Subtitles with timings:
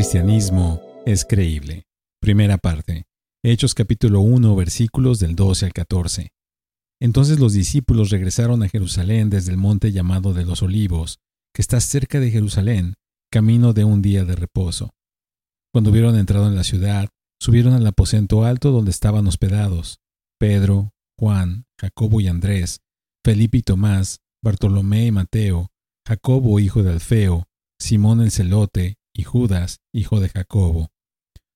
[0.00, 1.84] cristianismo es creíble.
[2.22, 3.04] Primera parte.
[3.44, 6.32] Hechos capítulo 1 versículos del 12 al 14.
[7.02, 11.18] Entonces los discípulos regresaron a Jerusalén desde el monte llamado de los olivos,
[11.54, 12.94] que está cerca de Jerusalén,
[13.30, 14.94] camino de un día de reposo.
[15.70, 19.98] Cuando hubieron entrado en la ciudad, subieron al aposento alto donde estaban hospedados
[20.38, 22.80] Pedro, Juan, Jacobo y Andrés,
[23.22, 25.68] Felipe y Tomás, Bartolomé y Mateo,
[26.08, 30.88] Jacobo hijo de Alfeo, Simón el celote y Judas, hijo de Jacobo.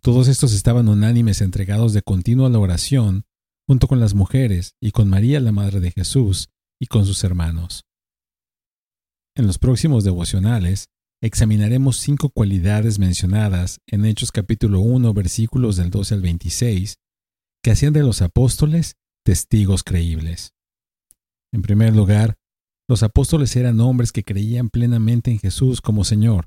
[0.00, 3.24] Todos estos estaban unánimes entregados de continuo a la oración,
[3.68, 6.48] junto con las mujeres y con María la Madre de Jesús
[6.80, 7.84] y con sus hermanos.
[9.36, 10.88] En los próximos devocionales
[11.22, 16.96] examinaremos cinco cualidades mencionadas en Hechos capítulo 1 versículos del 12 al 26
[17.62, 20.54] que hacían de los apóstoles testigos creíbles.
[21.52, 22.38] En primer lugar,
[22.88, 26.46] los apóstoles eran hombres que creían plenamente en Jesús como Señor.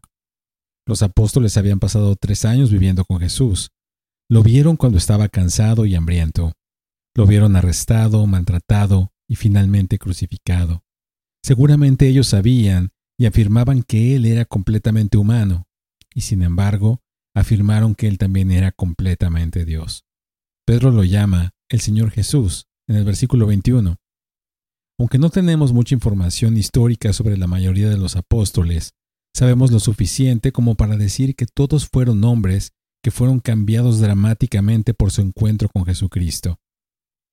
[0.85, 3.71] Los apóstoles habían pasado tres años viviendo con Jesús.
[4.29, 6.53] Lo vieron cuando estaba cansado y hambriento.
[7.15, 10.83] Lo vieron arrestado, maltratado y finalmente crucificado.
[11.43, 15.67] Seguramente ellos sabían y afirmaban que Él era completamente humano,
[16.13, 17.01] y sin embargo,
[17.35, 20.05] afirmaron que Él también era completamente Dios.
[20.65, 23.97] Pedro lo llama el Señor Jesús en el versículo 21.
[24.99, 28.93] Aunque no tenemos mucha información histórica sobre la mayoría de los apóstoles,
[29.35, 35.11] Sabemos lo suficiente como para decir que todos fueron hombres que fueron cambiados dramáticamente por
[35.11, 36.59] su encuentro con Jesucristo.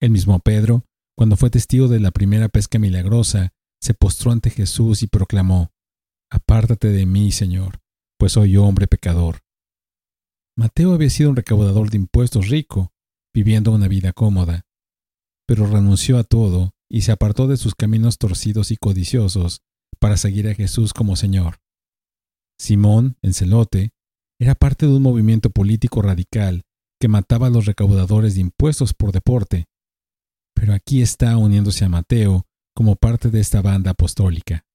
[0.01, 0.85] El mismo Pedro,
[1.17, 5.71] cuando fue testigo de la primera pesca milagrosa, se postró ante Jesús y proclamó,
[6.31, 7.81] Apártate de mí, Señor,
[8.19, 9.41] pues soy hombre pecador.
[10.57, 12.93] Mateo había sido un recaudador de impuestos rico,
[13.33, 14.67] viviendo una vida cómoda,
[15.47, 19.63] pero renunció a todo y se apartó de sus caminos torcidos y codiciosos
[19.99, 21.61] para seguir a Jesús como Señor.
[22.61, 23.95] Simón, el celote,
[24.39, 26.63] era parte de un movimiento político radical
[27.01, 29.65] que mataba a los recaudadores de impuestos por deporte.
[30.55, 34.67] Pero aquí está uniéndose a Mateo como parte de esta banda apostólica.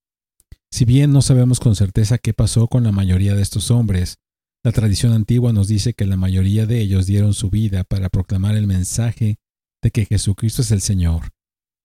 [0.72, 4.18] Si bien no sabemos con certeza qué pasó con la mayoría de estos hombres,
[4.64, 8.56] la tradición antigua nos dice que la mayoría de ellos dieron su vida para proclamar
[8.56, 9.38] el mensaje
[9.84, 11.34] de que Jesucristo es el Señor,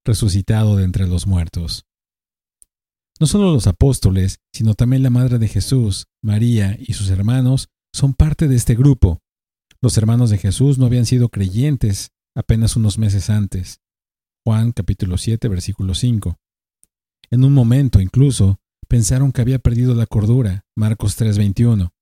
[0.07, 1.85] resucitado de entre los muertos.
[3.21, 8.15] No solo los apóstoles, sino también la Madre de Jesús, María y sus hermanos son
[8.15, 9.19] parte de este grupo.
[9.83, 13.81] Los hermanos de Jesús no habían sido creyentes apenas unos meses antes.
[14.43, 16.39] Juan capítulo 7 versículo 5.
[17.31, 18.59] En un momento incluso
[18.89, 21.93] pensaron que había perdido la cordura, Marcos 3:21.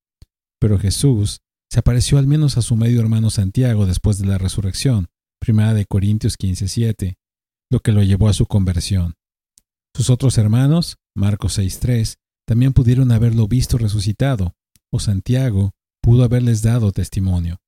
[0.61, 5.09] Pero Jesús se apareció al menos a su medio hermano Santiago después de la resurrección,
[5.41, 7.17] primera de Corintios 15:7,
[7.71, 9.15] lo que lo llevó a su conversión.
[9.99, 14.55] Sus otros hermanos, Marcos 6.3, también pudieron haberlo visto resucitado,
[14.91, 17.61] o Santiago pudo haberles dado testimonio.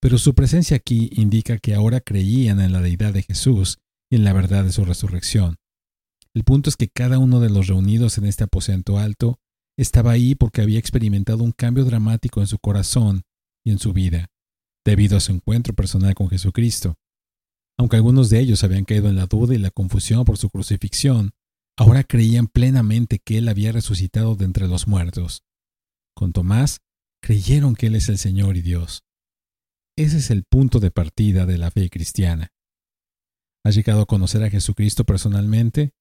[0.00, 3.78] Pero su presencia aquí indica que ahora creían en la deidad de Jesús
[4.10, 5.56] y en la verdad de su resurrección.
[6.34, 9.38] El punto es que cada uno de los reunidos en este aposento alto
[9.78, 13.22] estaba ahí porque había experimentado un cambio dramático en su corazón
[13.64, 14.28] y en su vida,
[14.84, 16.96] debido a su encuentro personal con Jesucristo.
[17.78, 21.32] Aunque algunos de ellos habían caído en la duda y la confusión por su crucifixión,
[21.78, 25.42] Ahora creían plenamente que Él había resucitado de entre los muertos.
[26.14, 26.80] Con Tomás,
[27.22, 29.04] creyeron que Él es el Señor y Dios.
[29.96, 32.52] Ese es el punto de partida de la fe cristiana.
[33.64, 35.92] ¿Has llegado a conocer a Jesucristo personalmente?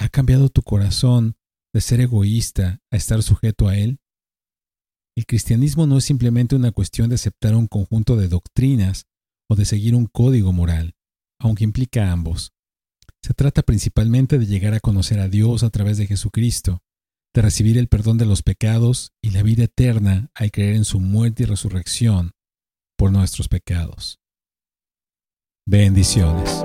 [0.00, 1.36] ¿Ha cambiado tu corazón
[1.72, 3.98] de ser egoísta a estar sujeto a Él?
[5.16, 9.06] El cristianismo no es simplemente una cuestión de aceptar un conjunto de doctrinas
[9.48, 10.94] o de seguir un código moral,
[11.38, 12.52] aunque implica ambos.
[13.22, 16.82] Se trata principalmente de llegar a conocer a Dios a través de Jesucristo,
[17.34, 20.98] de recibir el perdón de los pecados y la vida eterna al creer en su
[21.00, 22.32] muerte y resurrección
[22.96, 24.18] por nuestros pecados.
[25.64, 26.64] Bendiciones.